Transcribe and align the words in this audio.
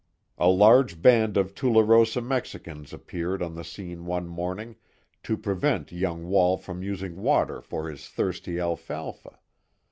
A 0.39 0.49
large 0.49 0.99
band 0.99 1.37
of 1.37 1.53
Tularosa 1.53 2.21
Mexicans 2.23 2.91
appeared 2.91 3.43
on 3.43 3.53
the 3.53 3.63
scene 3.63 4.07
one 4.07 4.27
morning, 4.27 4.75
to 5.21 5.37
prevent 5.37 5.91
young 5.91 6.25
Wall 6.27 6.57
from 6.57 6.81
using 6.81 7.17
water 7.21 7.61
for 7.61 7.87
his 7.87 8.09
thirsty 8.09 8.59
alfalfa. 8.59 9.37